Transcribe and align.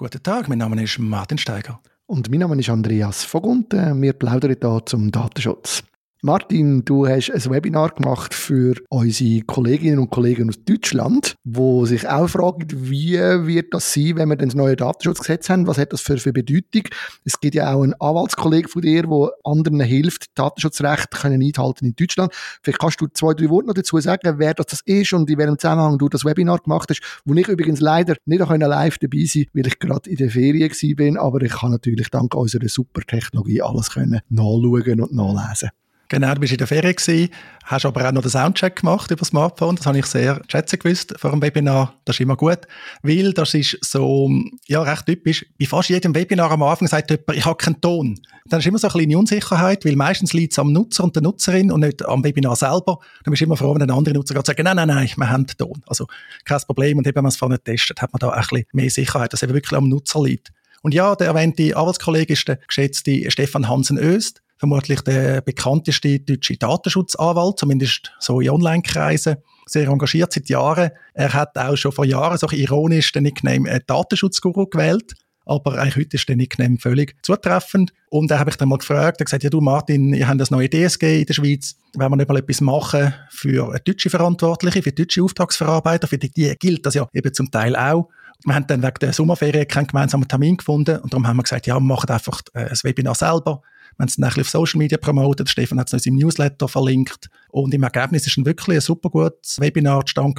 Guten 0.00 0.22
Tag, 0.22 0.48
mein 0.48 0.58
Name 0.58 0.80
ist 0.80 1.00
Martin 1.00 1.38
Steiger. 1.38 1.80
Und 2.06 2.30
mein 2.30 2.38
Name 2.38 2.56
ist 2.56 2.70
Andreas 2.70 3.24
Vogunt. 3.24 3.72
Wir 3.72 4.12
plaudern 4.12 4.54
hier 4.62 4.82
zum 4.86 5.10
Datenschutz. 5.10 5.82
Martin, 6.20 6.84
du 6.84 7.06
hast 7.06 7.30
ein 7.30 7.52
Webinar 7.52 7.90
gemacht 7.90 8.34
für 8.34 8.74
unsere 8.88 9.42
Kolleginnen 9.42 10.00
und 10.00 10.10
Kollegen 10.10 10.48
aus 10.48 10.56
Deutschland, 10.64 11.36
wo 11.44 11.86
sich 11.86 12.08
auch 12.08 12.26
fragen, 12.26 12.66
wie 12.72 13.12
wird 13.12 13.72
das 13.72 13.92
sein, 13.92 14.16
wenn 14.16 14.28
wir 14.28 14.34
das 14.34 14.56
neue 14.56 14.74
Datenschutzgesetz 14.74 15.48
haben? 15.48 15.68
Was 15.68 15.78
hat 15.78 15.92
das 15.92 16.00
für, 16.00 16.18
für 16.18 16.32
Bedeutung? 16.32 16.82
Es 17.24 17.38
gibt 17.38 17.54
ja 17.54 17.72
auch 17.72 17.82
einen 17.82 17.94
Anwaltskollegen 18.00 18.68
von 18.68 18.82
dir, 18.82 19.04
der 19.04 19.30
anderen 19.44 19.78
hilft, 19.78 20.36
Datenschutzrecht 20.36 21.12
können 21.12 21.40
einhalten 21.40 21.86
in 21.86 21.94
Deutschland. 21.94 22.32
Vielleicht 22.64 22.80
kannst 22.80 23.00
du 23.00 23.06
zwei, 23.14 23.34
drei 23.34 23.48
Worte 23.48 23.68
noch 23.68 23.74
dazu 23.74 24.00
sagen, 24.00 24.40
wer 24.40 24.54
das 24.54 24.80
ist 24.86 25.12
und 25.12 25.30
in 25.30 25.38
welchem 25.38 25.56
Zusammenhang 25.56 25.98
du 25.98 26.08
das 26.08 26.24
Webinar 26.24 26.58
gemacht 26.58 26.90
hast, 26.90 27.00
wo 27.26 27.34
ich 27.34 27.46
übrigens 27.46 27.78
leider 27.78 28.16
nicht 28.24 28.40
live 28.40 28.98
dabei 28.98 29.24
sein 29.24 29.46
weil 29.52 29.68
ich 29.68 29.78
gerade 29.78 30.10
in 30.10 30.16
der 30.16 30.30
Ferien 30.30 30.96
bin, 30.96 31.16
aber 31.16 31.42
ich 31.42 31.52
kann 31.52 31.70
natürlich 31.70 32.10
dank 32.10 32.34
unserer 32.34 32.68
super 32.68 33.02
Technologie 33.02 33.62
alles 33.62 33.90
können 33.90 34.20
nachschauen 34.30 35.00
und 35.00 35.12
nachlesen. 35.12 35.70
Genau, 36.10 36.32
du 36.32 36.40
bist 36.40 36.52
in 36.52 36.58
der 36.58 36.66
Ferien 36.66 36.94
gewesen, 36.94 37.28
hast 37.64 37.84
aber 37.84 38.08
auch 38.08 38.12
noch 38.12 38.22
den 38.22 38.30
Soundcheck 38.30 38.76
gemacht 38.76 39.10
über 39.10 39.18
das 39.18 39.28
Smartphone. 39.28 39.76
Das 39.76 39.84
habe 39.84 39.98
ich 39.98 40.06
sehr 40.06 40.40
schätzen 40.48 40.78
gewusst 40.78 41.14
vor 41.18 41.30
dem 41.32 41.42
Webinar. 41.42 41.94
Das 42.06 42.16
ist 42.16 42.20
immer 42.20 42.34
gut, 42.34 42.60
weil 43.02 43.34
das 43.34 43.52
ist 43.52 43.76
so, 43.82 44.30
ja, 44.66 44.80
recht 44.80 45.04
typisch. 45.04 45.44
Bei 45.60 45.66
fast 45.66 45.90
jedem 45.90 46.14
Webinar 46.14 46.50
am 46.50 46.62
Anfang 46.62 46.88
sagt 46.88 47.10
jemand, 47.10 47.36
ich 47.36 47.44
habe 47.44 47.56
keinen 47.56 47.78
Ton. 47.82 48.18
Dann 48.46 48.60
ist 48.60 48.66
immer 48.66 48.78
so 48.78 48.88
eine 48.88 48.92
kleine 48.92 49.18
Unsicherheit, 49.18 49.84
weil 49.84 49.96
meistens 49.96 50.32
liegt 50.32 50.54
es 50.54 50.58
am 50.58 50.72
Nutzer 50.72 51.04
und 51.04 51.14
der 51.14 51.22
Nutzerin 51.22 51.70
und 51.70 51.80
nicht 51.80 52.02
am 52.06 52.24
Webinar 52.24 52.56
selber. 52.56 53.00
Dann 53.24 53.32
bist 53.32 53.42
du 53.42 53.44
immer 53.44 53.58
froh, 53.58 53.74
wenn 53.74 53.82
ein 53.82 53.90
anderer 53.90 54.14
Nutzer 54.14 54.32
gerade 54.32 54.46
sagt, 54.46 54.60
nein, 54.60 54.76
nein, 54.76 54.88
nein, 54.88 55.10
wir 55.14 55.28
haben 55.28 55.46
Ton. 55.46 55.82
Also 55.86 56.06
kein 56.46 56.60
Problem. 56.62 56.96
Und 56.96 57.06
eben, 57.06 57.16
wenn 57.16 57.24
man 57.24 57.28
es 57.28 57.36
vorne 57.36 57.62
testet, 57.62 58.00
hat 58.00 58.14
man 58.14 58.20
da 58.20 58.30
ein 58.30 58.40
bisschen 58.40 58.64
mehr 58.72 58.88
Sicherheit, 58.88 59.34
dass 59.34 59.42
eben 59.42 59.52
wirklich 59.52 59.76
am 59.76 59.90
Nutzer 59.90 60.22
liegt. 60.22 60.52
Und 60.80 60.94
ja, 60.94 61.14
der 61.16 61.26
erwähnte 61.26 61.76
Arbeitskollege 61.76 62.32
ist 62.32 62.48
der 62.48 62.56
geschätzte 62.66 63.30
Stefan 63.30 63.68
Hansen-Öst 63.68 64.40
vermutlich 64.58 65.00
der 65.02 65.40
bekannteste 65.40 66.20
deutsche 66.20 66.56
Datenschutzanwalt, 66.56 67.58
zumindest 67.58 68.12
so 68.18 68.40
in 68.40 68.50
Online-Kreisen. 68.50 69.36
Sehr 69.66 69.88
engagiert 69.88 70.32
seit 70.32 70.48
Jahren. 70.48 70.90
Er 71.14 71.32
hat 71.32 71.56
auch 71.56 71.76
schon 71.76 71.92
vor 71.92 72.04
Jahren 72.04 72.38
so 72.38 72.48
ironisch 72.50 73.12
den 73.12 73.24
Nickname 73.24 73.68
äh, 73.68 73.80
Datenschutzguru 73.86 74.66
gewählt. 74.66 75.14
Aber 75.48 75.78
eigentlich 75.78 75.96
heute 75.96 76.16
ist 76.16 76.28
der 76.28 76.36
Nickname 76.36 76.76
völlig 76.78 77.16
zutreffend. 77.22 77.92
Und 78.10 78.30
da 78.30 78.38
habe 78.38 78.50
ich 78.50 78.56
dann 78.56 78.68
mal 78.68 78.78
gefragt, 78.78 79.20
er 79.20 79.24
gesagt, 79.24 79.42
ja 79.42 79.50
du 79.50 79.62
Martin, 79.62 80.12
ihr 80.12 80.28
habt 80.28 80.40
das 80.40 80.50
neue 80.50 80.68
DSG 80.68 81.20
in 81.20 81.26
der 81.26 81.34
Schweiz, 81.34 81.76
wenn 81.96 82.10
wir 82.10 82.16
nicht 82.16 82.28
mal 82.28 82.36
etwas 82.36 82.60
machen 82.60 83.14
für 83.30 83.78
deutsche 83.82 84.10
Verantwortliche, 84.10 84.82
für 84.82 84.92
deutsche 84.92 85.22
Auftragsverarbeiter, 85.22 86.06
für 86.06 86.18
die, 86.18 86.30
die 86.30 86.54
gilt 86.58 86.84
das 86.84 86.94
ja 86.94 87.08
eben 87.14 87.32
zum 87.32 87.50
Teil 87.50 87.76
auch. 87.76 88.08
Wir 88.44 88.54
haben 88.54 88.66
dann 88.66 88.82
wegen 88.82 88.98
der 89.00 89.12
Sommerferien 89.12 89.66
keinen 89.66 89.86
gemeinsamen 89.86 90.28
Termin 90.28 90.58
gefunden 90.58 90.98
und 90.98 91.12
darum 91.12 91.26
haben 91.26 91.38
wir 91.38 91.42
gesagt, 91.42 91.66
ja, 91.66 91.76
wir 91.76 91.80
machen 91.80 92.10
einfach 92.10 92.40
äh, 92.52 92.68
das 92.68 92.84
Webinar 92.84 93.14
selber 93.14 93.62
wir 93.98 94.06
es 94.06 94.16
dann 94.16 94.40
auf 94.40 94.48
Social 94.48 94.78
Media 94.78 94.98
promotet. 94.98 95.48
Stefan 95.48 95.78
hat 95.80 95.88
es 95.88 95.94
uns 95.94 96.06
im 96.06 96.16
Newsletter 96.16 96.68
verlinkt. 96.68 97.28
Und 97.50 97.74
im 97.74 97.82
Ergebnis 97.82 98.26
ist 98.26 98.36
ein 98.36 98.46
wirklich 98.46 98.76
ein 98.76 98.80
super 98.80 99.10
gutes 99.10 99.60
Webinar 99.60 100.06
zustande 100.06 100.34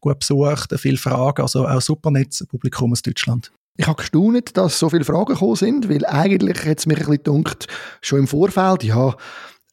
gut 0.00 0.18
besucht, 0.18 0.74
viele 0.78 0.98
Fragen, 0.98 1.42
also 1.42 1.66
auch 1.66 1.80
super 1.80 2.10
nettes 2.10 2.46
Publikum 2.46 2.92
aus 2.92 3.02
Deutschland. 3.02 3.50
Ich 3.76 3.86
habe 3.86 3.96
gestaunt, 3.96 4.56
dass 4.56 4.78
so 4.78 4.90
viele 4.90 5.04
Fragen 5.04 5.34
gekommen 5.34 5.54
sind, 5.54 5.88
weil 5.88 6.04
eigentlich 6.04 6.64
hat 6.66 6.78
es 6.78 6.86
mich 6.86 6.96
ein 6.96 7.04
bisschen 7.04 7.18
gedunkt, 7.18 7.68
schon 8.02 8.20
im 8.20 8.26
Vorfeld, 8.26 8.82
ja, 8.82 9.14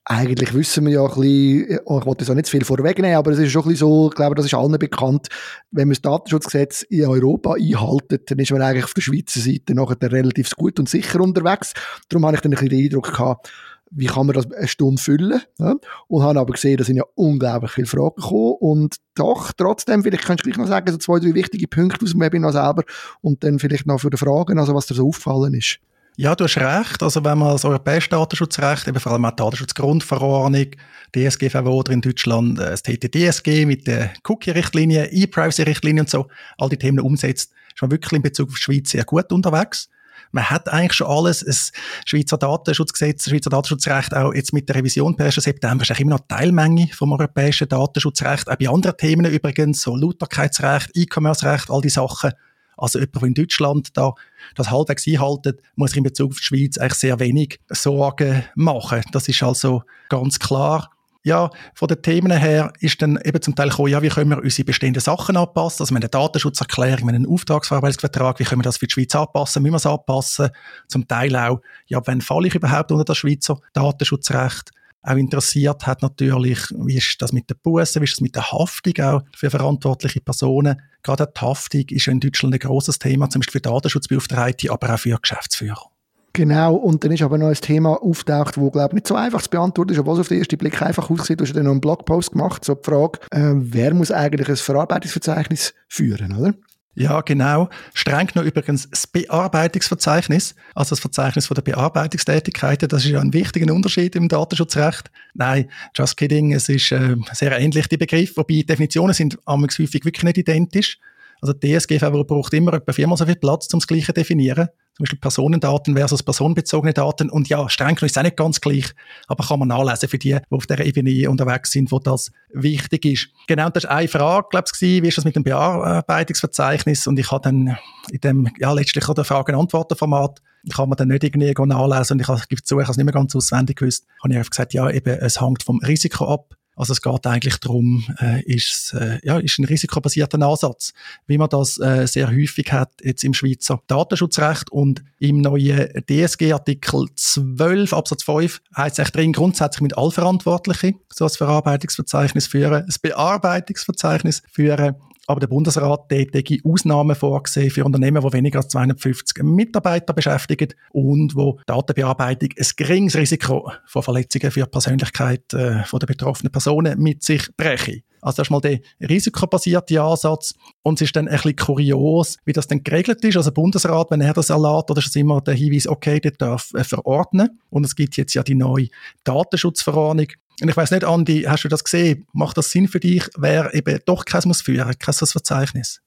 eigentlich 0.06 0.53
wissen 0.53 0.86
wir 0.86 0.94
ja 0.94 1.02
ein 1.02 1.08
bisschen, 1.08 1.80
oh, 1.86 2.00
ich 2.00 2.06
wollte 2.06 2.23
jetzt 2.23 2.30
auch 2.30 2.36
nicht 2.36 2.45
zu 2.45 2.52
viel 2.52 2.64
vorwegnehmen, 2.64 3.17
aber 3.17 3.31
es 3.31 3.39
ist 3.39 3.52
schon 3.52 3.64
ein 3.64 3.70
bisschen 3.70 3.88
so, 3.88 4.09
ich 4.09 4.16
glaube, 4.16 4.36
das 4.36 4.45
ist 4.45 4.53
allen 4.53 4.78
bekannt, 4.78 5.30
wenn 5.72 5.88
man 5.88 5.95
das 5.95 6.02
Datenschutzgesetz 6.03 6.84
in 6.84 7.08
Europa 7.08 7.53
einhaltet, 7.53 8.30
dann 8.30 8.38
ist 8.38 8.52
man 8.52 8.61
eigentlich 8.61 8.83
auf 8.83 8.94
der 8.94 9.02
Schweizer 9.02 9.39
Seite 9.39 9.73
nachher 9.73 10.11
relativ 10.11 10.52
gut 10.52 10.80
und 10.80 10.88
sicher 10.88 11.20
unterwegs. 11.22 11.73
Darum 12.09 12.26
habe 12.26 12.36
ich 12.36 12.42
dann 12.42 12.52
ein 12.52 12.59
bisschen 12.59 12.70
den 12.70 12.86
Eindruck 12.86 13.14
gehabt, 13.14 13.52
wie 13.92 14.06
kann 14.06 14.28
man 14.28 14.36
das 14.36 14.52
eine 14.52 14.67
Stunde 14.67 15.02
füllen? 15.02 15.42
Ja? 15.58 15.76
Und 16.08 16.23
habe 16.23 16.39
aber 16.39 16.53
gesehen, 16.53 16.78
da 16.78 16.83
sind 16.83 16.98
ja 16.98 17.03
unglaublich 17.15 17.71
viele 17.71 17.88
Fragen 17.88 18.15
gekommen. 18.15 18.55
Und 18.60 18.98
doch, 19.15 19.54
trotzdem, 19.54 20.04
vielleicht 20.04 20.26
kannst 20.26 20.45
du 20.45 20.49
gleich 20.49 20.58
noch 20.58 20.67
sagen, 20.67 20.92
so 20.92 20.98
zwei, 20.98 21.20
drei 21.20 21.33
wichtige 21.33 21.67
Punkte 21.67 22.04
aus 22.04 22.11
dem 22.11 22.21
Webinar 22.21 22.52
selber 22.52 22.83
und 23.21 23.44
dann 23.44 23.58
vielleicht 23.58 23.88
noch 23.88 23.99
für 23.99 24.10
die 24.10 24.17
Fragen, 24.17 24.60
also 24.60 24.76
was 24.76 24.88
dir 24.88 24.95
so 24.95 25.08
aufgefallen 25.08 25.54
ist. 25.54 25.80
Ja, 26.17 26.33
du 26.33 26.45
hast 26.45 26.58
recht. 26.58 27.03
Also 27.03 27.26
wenn 27.26 27.37
man 27.37 27.52
das 27.52 27.65
europäische 27.65 28.09
Datenschutzrecht, 28.09 28.87
eben 28.87 28.99
vor 29.02 29.11
allem 29.11 29.26
auch 29.26 29.31
die 29.31 29.36
Datenschutzgrundverordnung, 29.36 30.67
DSGVO 31.14 31.83
in 31.89 31.99
Deutschland, 31.99 32.58
äh, 32.58 32.70
das 32.71 32.83
TTDSG 32.83 33.65
mit 33.65 33.86
der 33.86 34.14
Cookie-Richtlinie, 34.23 35.08
E-Privacy-Richtlinie 35.11 36.03
und 36.03 36.09
so, 36.09 36.27
all 36.58 36.70
die 36.70 36.77
Themen 36.77 37.02
umsetzt, 37.02 37.52
ist 37.73 37.81
man 37.81 37.92
wirklich 37.92 38.14
in 38.14 38.21
Bezug 38.21 38.48
auf 38.48 38.55
die 38.55 38.61
Schweiz 38.61 38.92
sehr 38.92 39.03
gut 39.03 39.30
unterwegs. 39.33 39.89
Man 40.31 40.49
hat 40.49 40.70
eigentlich 40.70 40.93
schon 40.93 41.08
alles, 41.08 41.42
das 41.42 41.73
Schweizer 42.05 42.37
Datenschutzgesetz, 42.37 43.26
das 43.26 43.32
Schweizer 43.32 43.49
Datenschutzrecht, 43.49 44.14
auch 44.15 44.33
jetzt 44.33 44.53
mit 44.53 44.70
der 44.70 44.77
Revision 44.77 45.17
per 45.17 45.26
1. 45.26 45.36
September, 45.36 45.83
ist 45.83 45.92
eigentlich 45.92 46.02
immer 46.02 46.15
noch 46.15 46.27
Teilmenge 46.30 46.87
vom 46.93 47.11
europäischen 47.11 47.67
Datenschutzrecht, 47.67 48.49
auch 48.49 48.55
bei 48.55 48.70
anderen 48.70 48.95
Themen 48.95 49.26
übrigens, 49.26 49.82
so 49.82 49.97
Lauterkeitsrecht, 49.97 50.92
E-Commerce-Recht, 50.93 51.70
all 51.70 51.82
die 51.82 51.89
Sachen 51.89 52.32
also 52.77 52.99
jemand, 52.99 53.15
der 53.15 53.23
in 53.23 53.33
Deutschland 53.33 53.97
da 53.97 54.13
das 54.55 54.71
halbwegs 54.71 55.08
einhalten, 55.08 55.58
muss 55.75 55.91
sich 55.91 55.97
in 55.97 56.03
Bezug 56.03 56.31
auf 56.31 56.37
die 56.37 56.43
Schweiz 56.43 56.77
eigentlich 56.77 56.93
sehr 56.95 57.19
wenig 57.19 57.59
Sorgen 57.69 58.43
machen. 58.55 59.02
Das 59.11 59.27
ist 59.27 59.43
also 59.43 59.83
ganz 60.09 60.39
klar. 60.39 60.91
Ja, 61.25 61.49
von 61.73 61.87
den 61.87 62.03
Themen 62.03 62.31
her 62.31 62.71
ist 62.80 63.02
dann 63.02 63.19
eben 63.23 63.41
zum 63.41 63.55
Teil 63.55 63.69
gekommen, 63.69 63.89
ja, 63.89 63.99
wie 64.03 64.09
können 64.09 64.30
wir 64.30 64.43
unsere 64.43 64.64
bestehenden 64.64 65.02
Sachen 65.02 65.35
anpassen? 65.35 65.81
Also, 65.81 65.91
wir 65.91 65.95
haben 65.95 66.03
eine 66.03 66.09
Datenschutzerklärung, 66.09 66.99
wir 66.99 67.08
haben 67.08 67.15
einen 67.15 67.27
Auftragsverarbeitungsvertrag, 67.27 68.37
wie 68.37 68.43
können 68.43 68.59
wir 68.61 68.65
das 68.65 68.77
für 68.77 68.85
die 68.85 68.93
Schweiz 68.93 69.15
anpassen? 69.15 69.64
Müssen 69.64 69.73
wir 69.73 69.77
es 69.77 69.87
anpassen? 69.87 70.49
Zum 70.87 71.08
Teil 71.08 71.35
auch, 71.35 71.61
ja, 71.87 71.99
wann 72.05 72.21
falle 72.21 72.47
ich 72.47 72.53
überhaupt 72.53 72.91
unter 72.91 73.05
das 73.05 73.17
Schweizer 73.17 73.59
Datenschutzrecht? 73.73 74.69
Auch 75.05 75.16
interessiert 75.16 75.86
hat 75.86 76.02
natürlich, 76.02 76.60
wie 76.77 76.98
ist 76.98 77.21
das 77.21 77.32
mit 77.32 77.49
der 77.49 77.55
Buße, 77.55 77.99
wie 78.02 78.05
ist 78.05 78.14
das 78.14 78.21
mit 78.21 78.36
der 78.36 78.52
Haftung 78.52 78.93
auch 79.04 79.21
für 79.36 79.49
verantwortliche 79.49 80.21
Personen. 80.21 80.82
Gerade 81.04 81.27
die 81.27 81.42
Haftung 81.42 81.83
ist 81.89 82.05
ja 82.05 82.11
in 82.11 82.20
Deutschland 82.20 82.55
ein 82.55 82.60
großes 82.60 82.99
Thema, 82.99 83.30
zum 83.30 83.42
Beispiel 83.42 83.61
für 83.61 83.70
Datenschutzbeauftragte, 83.70 84.71
aber 84.71 84.94
auch 84.94 84.99
für 84.99 85.17
Geschäftsführer. 85.17 85.92
Genau, 86.33 86.76
und 86.76 87.02
dann 87.02 87.14
ist 87.14 87.21
aber 87.21 87.38
noch 87.38 87.48
ein 87.48 87.54
Thema 87.54 88.02
auftaucht, 88.04 88.58
wo 88.58 88.70
glaube 88.70 88.89
ich 88.89 88.95
nicht 88.95 89.08
so 89.08 89.15
einfach 89.15 89.42
zu 89.42 89.49
beantworten 89.49 89.94
ist, 89.94 89.99
obwohl 89.99 90.15
es 90.15 90.20
auf 90.20 90.27
den 90.27 90.39
ersten 90.39 90.58
Blick 90.58 90.82
einfach 90.82 91.10
aussieht. 91.10 91.39
Du 91.39 91.45
hast 91.45 91.55
dann 91.55 91.64
noch 91.64 91.71
einen 91.71 91.80
Blogpost 91.80 92.33
gemacht, 92.33 92.65
so 92.65 92.76
die 92.76 92.83
Frage, 92.83 93.20
äh, 93.32 93.54
wer 93.54 93.94
muss 93.94 94.11
eigentlich 94.11 94.49
ein 94.49 94.58
Verarbeitungsverzeichnis 94.58 95.73
führen, 95.88 96.36
oder? 96.36 96.54
Ja, 96.95 97.20
genau. 97.22 97.70
Streng 97.94 98.30
noch 98.36 98.44
übrigens 98.44 98.89
das 98.89 99.06
Bearbeitungsverzeichnis, 99.06 100.56
also 100.73 100.92
das 100.92 101.02
Verzeichnis 101.02 101.45
von 101.45 101.56
der 101.56 101.61
Bearbeitungstätigkeiten. 101.61 102.88
Das 102.88 103.04
ist 103.04 103.11
ja 103.11 103.20
ein 103.20 103.33
wichtiger 103.33 103.73
Unterschied 103.73 104.16
im 104.16 104.30
Datenschutzrecht. 104.30 105.11
Nein, 105.33 105.70
just 105.94 106.16
kidding. 106.16 106.54
Es 106.54 106.70
ist 106.70 106.94
äh, 106.94 107.17
sehr 107.33 107.52
ähnlich, 107.60 107.88
die 107.88 107.98
Begriff, 107.98 108.38
wobei 108.38 108.64
Definitionen 108.64 109.14
sind 109.14 109.38
häufig 109.45 110.06
wirklich 110.06 110.23
nicht 110.23 110.38
identisch. 110.38 110.98
Also 111.42 111.52
die 111.52 111.78
DSGVO 111.78 112.23
braucht 112.23 112.54
immer 112.54 112.73
etwa 112.73 112.94
viermal 112.94 113.17
so 113.17 113.26
viel 113.26 113.36
Platz, 113.36 113.72
um 113.73 113.80
das 113.82 113.88
Gleiche 113.88 114.08
zu 114.08 114.14
definieren. 114.14 114.70
Zum 114.95 115.04
Beispiel 115.04 115.20
Personendaten 115.20 115.95
versus 115.95 116.23
personenbezogene 116.23 116.94
Daten. 116.94 117.30
Und 117.30 117.50
ja, 117.50 117.67
streng 117.67 117.95
genommen 117.95 118.06
ist 118.06 118.11
es 118.11 118.17
auch 118.17 118.23
nicht 118.23 118.38
ganz 118.38 118.61
gleich, 118.61 118.94
aber 119.28 119.45
kann 119.45 119.60
man 119.60 119.67
nachlesen 119.67 120.08
für 120.08 120.17
die, 120.17 120.33
die 120.33 120.56
auf 120.56 120.67
der 120.67 120.86
Ebene 120.86 121.30
unterwegs 121.30 121.72
sind, 121.72 121.92
wo 121.92 122.00
das 122.00 122.32
wichtig 122.54 123.06
ist. 123.06 123.28
Genau, 123.48 123.70
das 123.70 123.83
ist 123.83 123.89
eine 123.89 124.08
Frage, 124.08 124.48
glaube 124.50 124.67
ich, 124.73 124.82
wie 124.82 125.08
ist 125.08 125.17
das 125.17 125.26
mit 125.26 125.36
dem 125.36 125.44
Bearbeitungsverzeichnis? 125.44 127.08
Und 127.08 127.20
ich 127.20 127.30
habe 127.30 127.42
dann 127.42 127.78
in 128.10 128.22
dem, 128.22 128.50
ja, 128.57 128.72
letztlich 128.72 129.07
auch 129.10 129.25
Fragen-Antworten-Format 129.25 130.42
kann 130.74 130.89
man 130.89 130.98
dann 130.98 131.10
nicht 131.10 131.24
irgendwie 131.24 131.54
nachlesen 131.54 132.16
und 132.16 132.22
ich 132.22 132.48
gebe 132.48 132.63
zu, 132.63 132.80
ich 132.80 132.86
habe 132.86 132.92
es 132.92 132.98
nicht 132.98 133.06
mehr 133.06 133.13
ganz 133.13 133.36
auswendig 133.36 133.77
gewusst, 133.77 134.07
habe 134.24 134.33
ich 134.33 134.38
einfach 134.38 134.50
gesagt, 134.50 134.74
ja, 134.74 134.89
eben, 134.89 135.13
es 135.19 135.42
hängt 135.42 135.63
vom 135.63 135.80
Risiko 135.80 136.33
ab 136.33 136.56
also 136.75 136.94
es 136.94 137.01
geht 137.01 137.25
eigentlich 137.25 137.57
darum, 137.57 138.03
äh, 138.19 138.44
ist, 138.44 138.94
äh, 138.94 139.19
ja, 139.24 139.38
ist 139.38 139.59
ein 139.59 139.65
risikobasierter 139.65 140.41
Ansatz, 140.41 140.94
wie 141.27 141.38
man 141.38 141.50
das 141.50 141.80
äh, 141.80 142.06
sehr 142.06 142.30
häufig 142.30 142.71
hat 142.71 142.91
jetzt 143.01 143.24
im 143.24 143.33
Schweizer 143.33 143.81
Datenschutzrecht 143.88 144.71
und 144.71 145.03
im 145.19 145.41
neuen 145.41 145.89
DSG-Artikel 146.07 147.07
12 147.15 147.94
Absatz 147.94 148.23
5 148.23 148.61
heißt 148.75 149.00
es 149.00 149.11
drin, 149.11 149.33
grundsätzlich 149.33 149.81
mit 149.81 149.97
Allverantwortlichen 149.97 151.00
so 151.13 151.25
ein 151.25 151.29
Verarbeitungsverzeichnis 151.29 152.47
führen, 152.47 152.83
ein 152.83 152.95
Bearbeitungsverzeichnis 153.01 154.44
führen 154.51 154.95
aber 155.27 155.39
der 155.39 155.48
Bundesrat 155.48 156.10
tätige 156.10 156.60
Ausnahmen 156.69 157.16
vorgesehen 157.16 157.72
für 157.72 157.86
Unternehmen, 157.86 158.22
die 158.22 158.33
weniger 158.33 158.60
als 158.60 158.69
250 158.69 159.44
Mitarbeiter 159.44 160.13
beschäftigen 160.13 160.74
und 160.92 161.36
wo 161.36 161.60
Datenbearbeitung 161.66 162.50
ein 162.57 162.68
geringes 162.77 163.16
Risiko 163.16 163.72
von 163.86 164.04
Verletzungen 164.04 164.51
für 164.51 164.63
die 164.63 164.69
Persönlichkeit 164.69 165.54
äh, 165.54 165.83
der 165.92 166.07
betroffenen 166.07 166.51
Personen 166.51 167.01
mit 167.01 167.24
sich 167.24 167.50
breche. 167.57 168.01
Also 168.25 168.38
das 168.38 168.48
ist 168.48 168.51
mal 168.51 168.60
der 168.60 168.80
risikobasierte 169.07 170.01
Ansatz. 170.01 170.56
Und 170.81 170.95
es 170.95 171.07
ist 171.07 171.16
dann 171.16 171.27
ein 171.27 171.36
bisschen 171.36 171.56
kurios, 171.57 172.38
wie 172.44 172.54
das 172.54 172.66
dann 172.66 172.83
geregelt 172.83 173.24
ist. 173.24 173.38
Also 173.38 173.51
der 173.51 173.54
Bundesrat, 173.54 174.10
wenn 174.10 174.22
er 174.22 174.33
das 174.33 174.50
erlaubt, 174.50 174.89
oder 174.89 174.98
ist 174.98 175.10
es 175.10 175.16
immer 175.16 175.42
der 175.42 175.54
Hinweis, 175.54 175.88
okay, 175.88 176.19
der 176.19 176.31
darf 176.31 176.72
äh, 176.74 176.83
verordnen. 176.83 177.60
Und 177.69 177.86
es 177.86 177.95
gibt 177.95 178.18
jetzt 178.18 178.33
ja 178.33 178.42
die 178.42 178.56
neue 178.56 178.88
Datenschutzverordnung, 179.25 180.27
und 180.61 180.69
ich 180.69 180.77
weiß 180.77 180.91
nicht, 180.91 181.03
Andi, 181.03 181.43
hast 181.43 181.63
du 181.63 181.67
das 181.67 181.83
gesehen? 181.83 182.25
Macht 182.33 182.57
das 182.57 182.71
Sinn 182.71 182.87
für 182.87 182.99
dich, 182.99 183.27
wer 183.37 183.73
eben 183.73 183.99
doch 184.05 184.25
keins 184.25 184.45
muss 184.45 184.61
führen, 184.61 184.93
kein 184.97 185.13
Verzeichnis? 185.13 186.01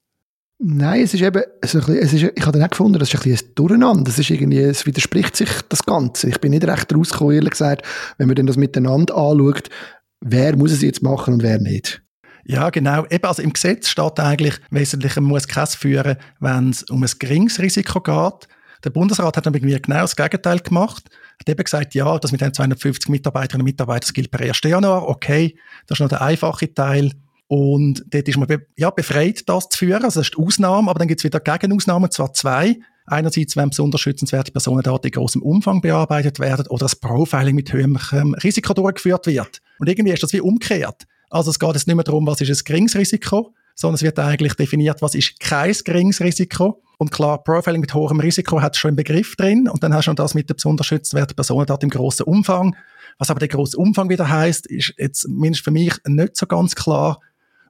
Nein, 0.60 1.02
es 1.02 1.14
ist 1.14 1.20
eben, 1.20 1.42
es 1.60 1.74
ist 1.74 1.88
es 1.88 2.12
ist, 2.12 2.32
ich 2.34 2.42
habe 2.42 2.58
dann 2.58 2.66
auch 2.66 2.70
gefunden, 2.70 2.98
das 2.98 3.12
ist 3.12 3.20
ein 3.20 3.30
bisschen 3.30 3.48
ein 3.48 3.54
Durcheinander. 3.54 4.10
Es 4.10 4.18
ist 4.18 4.30
irgendwie, 4.30 4.58
es 4.58 4.86
widerspricht 4.86 5.36
sich 5.36 5.48
das 5.68 5.84
Ganze. 5.84 6.28
Ich 6.28 6.40
bin 6.40 6.50
nicht 6.50 6.66
recht 6.66 6.92
rausgekommen, 6.92 7.36
ehrlich 7.36 7.52
gesagt, 7.52 7.82
wenn 8.16 8.26
man 8.26 8.34
dann 8.34 8.46
das 8.46 8.56
miteinander 8.56 9.16
anschaut, 9.16 9.68
wer 10.20 10.56
muss 10.56 10.72
es 10.72 10.82
jetzt 10.82 11.02
machen 11.02 11.34
und 11.34 11.42
wer 11.44 11.60
nicht. 11.60 12.02
Ja, 12.44 12.70
genau. 12.70 13.04
Eben, 13.08 13.24
also 13.24 13.42
im 13.42 13.52
Gesetz 13.52 13.88
steht 13.88 14.18
eigentlich 14.18 14.54
wesentlich, 14.70 15.14
muss 15.16 15.46
Kasse 15.46 15.78
führen, 15.78 16.16
wenn 16.40 16.70
es 16.70 16.82
um 16.84 17.04
ein 17.04 17.10
geringes 17.18 17.60
Risiko 17.60 18.00
geht. 18.00 18.48
Der 18.84 18.90
Bundesrat 18.90 19.36
hat 19.36 19.46
dann 19.46 19.54
irgendwie 19.54 19.80
genau 19.80 20.00
das 20.00 20.16
Gegenteil 20.16 20.60
gemacht. 20.60 21.04
Hat 21.40 21.48
eben 21.48 21.64
gesagt, 21.64 21.94
ja, 21.94 22.18
das 22.18 22.32
mit 22.32 22.40
den 22.40 22.54
250 22.54 23.08
Mitarbeiterinnen 23.08 23.62
und 23.62 23.70
Mitarbeitern, 23.70 24.12
gilt 24.12 24.30
per 24.30 24.40
1. 24.40 24.60
Januar. 24.64 25.08
Okay, 25.08 25.56
das 25.86 25.96
ist 25.96 26.00
noch 26.00 26.08
der 26.08 26.22
einfache 26.22 26.72
Teil. 26.72 27.12
Und 27.48 28.04
dort 28.10 28.28
ist 28.28 28.36
man 28.36 28.46
be 28.46 28.66
ja, 28.76 28.90
befreit, 28.90 29.48
das 29.48 29.68
zu 29.70 29.78
führen. 29.78 30.04
Also 30.04 30.20
das 30.20 30.28
ist 30.28 30.36
die 30.36 30.42
Ausnahme, 30.42 30.90
aber 30.90 30.98
dann 30.98 31.08
gibt 31.08 31.20
es 31.20 31.24
wieder 31.24 31.40
Gegenausnahmen, 31.40 32.10
zwar 32.10 32.32
zwei. 32.34 32.76
Einerseits, 33.06 33.56
wenn 33.56 33.70
besonders 33.70 34.02
schützenswerte 34.02 34.52
Personendaten 34.52 35.06
in 35.06 35.12
großem 35.12 35.40
Umfang 35.40 35.80
bearbeitet 35.80 36.40
werden 36.40 36.66
oder 36.68 36.84
das 36.84 36.96
Profiling 36.96 37.54
mit 37.54 37.72
höherem 37.72 37.96
Risiko 38.34 38.74
durchgeführt 38.74 39.26
wird. 39.26 39.62
Und 39.78 39.88
irgendwie 39.88 40.12
ist 40.12 40.22
das 40.22 40.34
wie 40.34 40.42
umgekehrt. 40.42 41.06
Also 41.30 41.50
es 41.50 41.58
geht 41.58 41.72
jetzt 41.74 41.86
nicht 41.86 41.96
mehr 41.96 42.04
darum, 42.04 42.26
was 42.26 42.40
ist 42.42 42.50
ein 42.50 42.64
geringes 42.64 42.96
Risiko, 42.96 43.54
sondern 43.74 43.94
es 43.94 44.02
wird 44.02 44.18
eigentlich 44.18 44.54
definiert, 44.54 45.00
was 45.00 45.14
ist 45.14 45.40
kein 45.40 45.74
geringes 45.84 46.20
Risiko. 46.20 46.82
Und 46.98 47.12
klar, 47.12 47.42
Profiling 47.42 47.80
mit 47.80 47.94
hohem 47.94 48.18
Risiko 48.18 48.60
hat 48.60 48.76
schon 48.76 48.88
einen 48.88 48.96
Begriff 48.96 49.36
drin 49.36 49.68
und 49.68 49.82
dann 49.84 49.94
hast 49.94 50.00
du 50.00 50.10
schon 50.10 50.16
das 50.16 50.34
mit 50.34 50.50
der 50.50 50.54
besonders 50.54 50.88
schützenswerten 50.88 51.36
Personendaten 51.36 51.86
im 51.86 51.90
grossen 51.90 52.24
Umfang. 52.24 52.76
Was 53.18 53.30
aber 53.30 53.38
der 53.38 53.48
grosse 53.48 53.76
Umfang 53.76 54.08
wieder 54.08 54.28
heißt, 54.28 54.66
ist 54.66 54.94
jetzt 54.98 55.20
zumindest 55.20 55.64
für 55.64 55.70
mich 55.70 55.94
nicht 56.06 56.36
so 56.36 56.46
ganz 56.46 56.74
klar. 56.74 57.20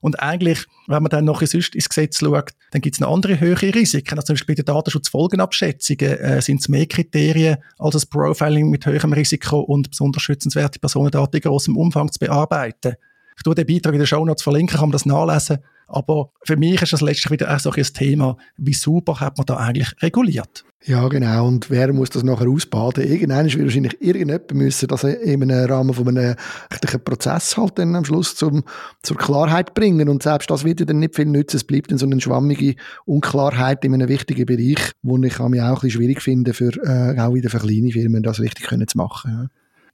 Und 0.01 0.21
eigentlich, 0.21 0.65
wenn 0.87 1.03
man 1.03 1.11
dann 1.11 1.25
noch 1.25 1.43
sonst 1.43 1.75
ins 1.75 1.89
Gesetz 1.89 2.21
schaut, 2.21 2.53
dann 2.71 2.81
gibt 2.81 2.97
es 2.97 3.01
noch 3.01 3.13
andere 3.13 3.39
höhere 3.39 3.75
Risiken. 3.75 4.15
Also 4.15 4.27
zum 4.27 4.35
Beispiel 4.35 4.55
bei 4.55 4.63
den 4.63 4.67
Datenschutzfolgenabschätzungen 4.67 6.19
äh, 6.19 6.41
sind 6.41 6.61
es 6.61 6.69
mehr 6.69 6.87
Kriterien 6.87 7.59
als 7.79 7.95
das 7.95 8.07
Profiling 8.07 8.71
mit 8.71 8.87
höherem 8.87 9.13
Risiko 9.13 9.61
und 9.61 9.91
besonders 9.91 10.23
schützenswerte 10.23 10.79
Personendaten 10.79 11.37
in 11.37 11.43
großem 11.43 11.77
Umfang 11.77 12.11
zu 12.13 12.19
bearbeiten. 12.19 12.95
Ich 13.37 13.43
tue 13.43 13.55
den 13.55 13.67
Beitrag 13.67 13.93
in 13.93 14.01
den 14.01 14.07
Show 14.07 14.25
Notes 14.25 14.43
verlinken, 14.43 14.79
kann 14.79 14.89
man 14.89 14.93
das 14.93 15.07
nachlesen. 15.07 15.59
Aber 15.89 16.33
für 16.45 16.57
mich 16.57 16.83
ist 16.83 16.93
das 16.93 17.01
letztlich 17.01 17.31
wieder 17.31 17.55
auch 17.55 17.59
so 17.59 17.71
ein 17.71 17.83
Thema, 17.83 18.37
wie 18.59 18.75
super 18.75 19.21
hat 19.21 19.39
man 19.39 19.47
da 19.47 19.57
eigentlich 19.57 19.91
reguliert? 20.03 20.65
Ja, 20.85 21.09
genau. 21.09 21.49
Und 21.49 21.71
wer 21.71 21.93
muss 21.93 22.11
das 22.11 22.23
nachher 22.23 22.49
ausbaden? 22.49 23.05
Irgendwann 23.05 23.47
wird 23.47 23.65
wahrscheinlich 23.65 24.01
irgendjemand 24.01 24.55
müssen 24.55 24.87
das 24.87 25.03
im 25.03 25.43
Rahmen 25.43 25.93
von 25.93 26.09
einem 26.09 26.37
rechtlichen 26.71 27.03
Prozess 27.03 27.57
halt 27.57 27.79
dann 27.79 27.97
am 27.97 28.05
Schluss 28.05 28.37
zum, 28.37 28.63
zur 29.03 29.17
Klarheit 29.17 29.75
bringen. 29.75 30.09
Und 30.09 30.23
selbst 30.23 30.51
das 30.51 30.65
wird 30.65 30.89
dann 30.89 31.01
nicht 31.01 31.17
viel 31.17 31.27
nützen. 31.27 31.57
Es 31.57 31.65
bleibt 31.65 31.91
dann 31.91 31.99
so 31.99 32.07
eine 32.07 32.21
schwammige 32.21 32.77
Unklarheit 33.07 33.85
in 33.85 33.95
einem 33.95 34.09
wichtigen 34.09 34.47
Bereich, 34.47 34.93
wo 35.03 35.17
ich 35.17 35.21
mich 35.23 35.41
auch 35.41 35.49
ein 35.49 35.53
bisschen 35.53 35.91
schwierig 35.91 36.23
finde, 36.23 36.55
für, 36.55 36.71
äh, 36.85 37.19
auch 37.19 37.35
wieder 37.35 37.51
für 37.51 37.59
kleine 37.59 37.91
Firmen 37.91 38.23
das 38.23 38.39
richtig 38.39 38.67
können 38.67 38.87
zu 38.87 38.99
machen. 38.99 39.31
Ja. 39.31 39.49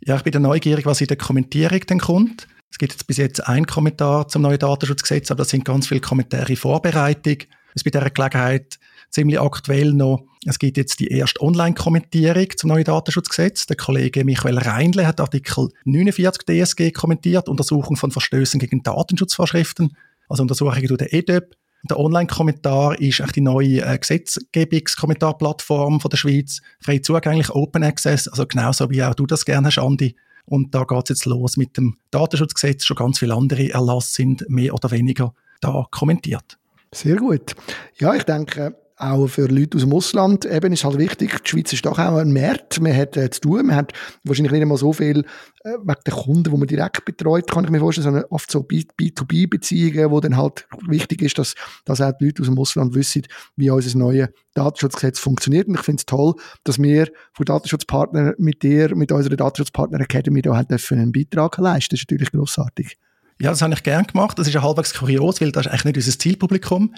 Ja, 0.07 0.17
ich 0.17 0.23
bin 0.23 0.33
da 0.33 0.39
neugierig, 0.39 0.85
was 0.85 1.01
in 1.01 1.07
der 1.07 1.17
Kommentierung 1.17 1.81
dann 1.87 1.99
kommt. 1.99 2.47
Es 2.71 2.79
gibt 2.79 2.93
jetzt 2.93 3.07
bis 3.07 3.19
jetzt 3.19 3.47
einen 3.47 3.67
Kommentar 3.67 4.29
zum 4.29 4.43
neuen 4.43 4.59
Datenschutzgesetz, 4.59 5.31
aber 5.31 5.39
das 5.39 5.51
sind 5.51 5.65
ganz 5.65 5.87
viele 5.87 6.01
Kommentare 6.01 6.49
in 6.49 6.57
Vorbereitung. 6.57 7.37
Es 7.75 7.77
ist 7.77 7.85
bei 7.85 7.91
dieser 7.91 8.11
Gelegenheit 8.11 8.79
ziemlich 9.11 9.41
aktuell 9.41 9.93
noch, 9.93 10.25
es 10.47 10.59
gibt 10.59 10.77
jetzt 10.77 11.01
die 11.01 11.09
erste 11.09 11.41
Online-Kommentierung 11.41 12.47
zum 12.57 12.69
neuen 12.69 12.85
Datenschutzgesetz. 12.85 13.67
Der 13.67 13.77
Kollege 13.77 14.25
Michael 14.25 14.59
Reinle 14.59 15.07
hat 15.07 15.21
Artikel 15.21 15.71
49 15.85 16.45
DSG 16.45 16.93
kommentiert, 16.93 17.49
Untersuchung 17.49 17.97
von 17.97 18.11
Verstößen 18.11 18.61
gegen 18.61 18.83
Datenschutzvorschriften, 18.83 19.97
also 20.29 20.43
Untersuchungen 20.43 20.87
durch 20.87 20.99
den 20.99 21.13
EDEP. 21.13 21.57
Der 21.89 21.99
Online-Kommentar 21.99 22.99
ist 22.99 23.23
die 23.37 23.41
neue 23.41 23.83
äh, 23.83 23.99
Gesetzgebungskommentarplattform 23.99 26.01
von 26.01 26.09
der 26.09 26.17
Schweiz, 26.17 26.63
frei 26.81 26.99
zugänglich, 26.99 27.51
Open 27.51 27.85
Access, 27.85 28.27
also 28.27 28.47
genauso 28.47 28.91
wie 28.91 29.03
auch 29.03 29.15
du 29.15 29.27
das 29.27 29.45
gerne 29.45 29.67
hast, 29.67 29.79
Andi. 29.79 30.17
Und 30.47 30.75
da 30.75 30.85
geht 30.85 31.05
es 31.05 31.09
jetzt 31.09 31.25
los 31.25 31.57
mit 31.57 31.77
dem 31.77 31.97
Datenschutzgesetz. 32.11 32.85
Schon 32.85 32.97
ganz 32.97 33.19
viele 33.19 33.35
andere 33.35 33.71
Erlasse 33.71 34.13
sind 34.13 34.45
mehr 34.49 34.75
oder 34.75 34.91
weniger 34.91 35.35
da 35.61 35.87
kommentiert. 35.91 36.59
Sehr 36.93 37.17
gut. 37.17 37.55
Ja, 37.99 38.15
ich 38.15 38.25
denke, 38.25 38.77
auch 38.97 39.27
für 39.27 39.47
Leute 39.47 39.77
aus 39.77 39.83
dem 39.83 39.93
Ausland. 39.93 40.45
Eben 40.45 40.73
ist 40.73 40.85
halt 40.85 40.99
wichtig, 40.99 41.43
die 41.43 41.49
Schweiz 41.49 41.73
ist 41.73 41.85
doch 41.85 41.99
auch 41.99 42.17
ein 42.17 42.33
Markt, 42.33 42.81
man 42.81 42.97
hat 42.97 43.17
äh, 43.17 43.29
zu 43.31 43.41
tun, 43.41 43.67
man 43.67 43.77
hat 43.77 43.93
wahrscheinlich 44.23 44.53
nicht 44.53 44.63
einmal 44.63 44.79
so 44.79 44.93
viel 44.93 45.25
äh, 45.65 45.73
wegen 45.83 46.01
der 46.07 46.15
Kunden, 46.15 46.45
die 46.45 46.51
man 46.51 46.67
direkt 46.67 47.05
betreut, 47.05 47.51
kann 47.51 47.65
ich 47.65 47.71
mir 47.71 47.81
vorstellen, 47.81 48.05
sondern 48.05 48.25
oft 48.31 48.51
so 48.51 48.61
B2B-Beziehungen, 48.61 50.11
wo 50.11 50.21
dann 50.21 50.37
halt 50.37 50.67
wichtig 50.87 51.23
ist, 51.23 51.39
dass, 51.39 51.55
dass 51.85 52.01
auch 52.01 52.13
die 52.21 52.27
Leute 52.27 52.43
aus 52.43 52.49
dem 52.49 52.59
Ausland 52.59 52.95
wissen, 52.95 53.23
wie 53.57 53.71
unser 53.71 53.99
neues 53.99 54.29
Datenschutzgesetz 54.55 55.19
funktioniert. 55.19 55.67
Und 55.67 55.75
ich 55.75 55.83
finde 55.83 56.01
es 56.01 56.07
toll, 56.07 56.35
dass 56.63 56.81
wir 56.81 57.09
von 57.33 57.47
Datenschutzpartnern 57.47 58.35
mit 58.39 58.63
dir, 58.63 58.95
mit 58.95 59.11
unserer 59.11 59.37
Datenschutzpartner 59.37 60.01
Academy 60.01 60.41
da 60.43 60.55
halt 60.55 60.71
einen 60.93 61.13
Beitrag 61.13 61.59
leisten, 61.59 61.97
das 61.97 62.03
ist 62.03 62.11
natürlich 62.11 62.31
grossartig. 62.31 62.97
Ja, 63.41 63.51
das 63.51 63.63
habe 63.63 63.75
ich 63.75 63.83
gern 63.83 64.07
gemacht. 64.07 64.39
Das 64.39 64.47
ist 64.47 64.55
ja 64.55 64.63
halbwegs 64.63 64.95
kurios, 64.95 65.41
weil 65.41 65.53
das 65.53 65.67
ist 65.67 65.73
eigentlich 65.73 65.85
nicht 65.85 65.97
unser 65.97 66.19
Zielpublikum. 66.19 66.95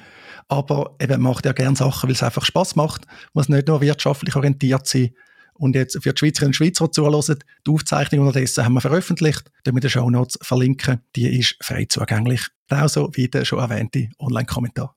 Aber 0.48 0.94
eben 1.00 1.22
macht 1.22 1.46
ja 1.46 1.52
gern 1.52 1.76
Sachen, 1.76 2.08
weil 2.08 2.14
es 2.14 2.22
einfach 2.22 2.44
Spaß 2.44 2.76
macht. 2.76 3.02
Muss 3.32 3.48
nicht 3.48 3.68
nur 3.68 3.80
wirtschaftlich 3.80 4.36
orientiert 4.36 4.86
sein. 4.86 5.10
Und 5.54 5.74
jetzt 5.74 6.02
für 6.02 6.12
die 6.12 6.18
Schweizerinnen 6.18 6.50
und 6.50 6.54
Schweizer, 6.54 6.92
zuhören, 6.92 7.38
die 7.66 7.70
Aufzeichnung 7.70 8.26
unterdessen 8.26 8.64
haben 8.64 8.74
wir 8.74 8.82
veröffentlicht. 8.82 9.50
Die 9.66 9.70
wir 9.70 9.76
in 9.76 9.80
den 9.80 9.90
Show 9.90 10.10
Notes 10.10 10.38
verlinken. 10.42 11.00
Die 11.14 11.38
ist 11.38 11.56
frei 11.62 11.86
zugänglich. 11.88 12.46
Genauso 12.68 13.10
wie 13.14 13.28
der 13.28 13.44
schon 13.44 13.60
erwähnte 13.60 14.08
Online-Kommentar. 14.18 14.95